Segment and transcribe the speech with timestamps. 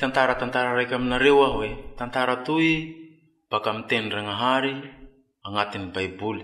[0.00, 2.68] tantaratantara raiky aminareo aho e tantara toy
[3.50, 4.74] baka amiy tenindranahary
[5.46, 6.42] añatiny baiboly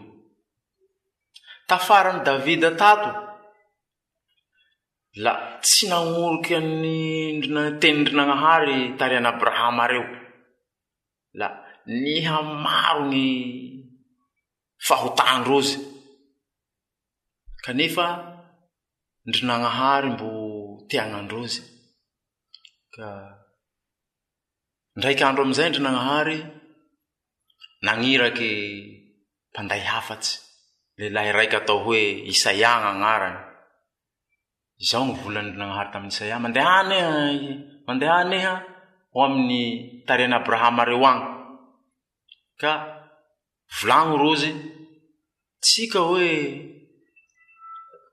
[1.68, 3.10] tafarany davida tato
[5.24, 5.32] la
[5.62, 6.98] tsy nañorokyany
[7.44, 10.04] rina tenindrinanahary tarian' abrahama reo
[11.40, 11.48] la
[12.02, 13.22] niha maro ny
[14.86, 15.76] fahotandrozy
[17.64, 18.06] kanefa
[19.28, 20.28] ndrinanahary mbo
[20.90, 21.62] teanandrozy
[24.98, 26.36] ndraik'andro amizay ndrinañahary
[27.86, 28.50] nañiraky
[29.52, 30.32] mpanday hafatsy
[30.98, 32.00] leilahy raiky atao hoe
[32.32, 33.38] isaia n'añarany
[34.88, 37.10] zao ny volany drinañahary tamiy isaia mandehaneha
[37.86, 38.52] mandehaneha
[39.12, 39.60] ho amin'ny
[40.06, 41.24] tarian'abrahama reo añy
[42.60, 42.72] ka
[43.76, 44.50] volano rozy
[45.64, 46.30] tsika hoe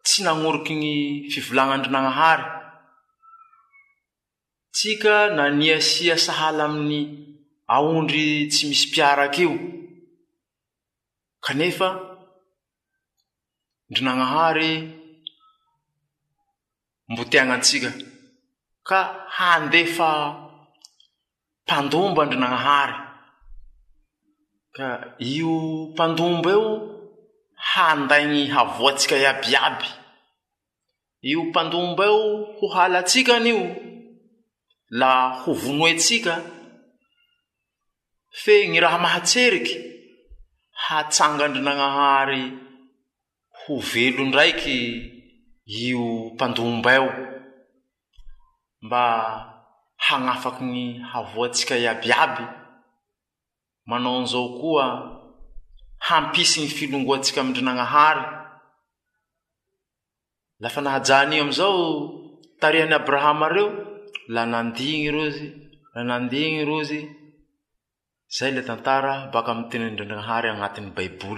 [0.06, 0.90] tsy nañoriky ny
[1.34, 2.46] fivolananyndrinañahary
[5.36, 7.36] na niasia sahala aminy
[7.68, 9.52] aondry tsy misy piarakyio
[11.46, 11.90] kanefa
[13.90, 14.72] ndrinañahary
[17.12, 17.90] mboteañatsika
[18.88, 19.00] ka
[19.38, 20.10] handefa
[21.66, 22.98] mpandomba ndrinañahary
[24.76, 24.88] ka
[25.34, 25.52] io
[25.92, 26.66] mpandomba eo
[27.74, 29.88] handainy havoatsika iabiiaby
[31.30, 32.22] io mpandomba eo
[32.58, 33.62] ho hala tsikan'io
[34.90, 36.36] la ho vonoetsika
[38.44, 39.76] fe ny raha mahatseriky
[40.88, 42.44] hatsanga andrinañahary
[43.62, 44.78] ho velo ndraiky
[45.80, 46.02] io
[46.34, 47.10] mpandombaeo
[48.86, 49.04] mba
[50.06, 52.44] hañafaky ny havoatsika iabiiiaby
[53.90, 54.86] manao anizao koa
[56.06, 58.24] hampisy ny filongoatsika amindrinañahary
[60.60, 61.76] lafa nahajanyiy amizao
[62.60, 63.70] tarihany abrahama reo
[64.36, 65.48] la nandiny rozy
[65.94, 67.02] la nandiny rozy
[68.36, 71.36] zay la tantara baka amy tenaindrandranahary anatiny baiboly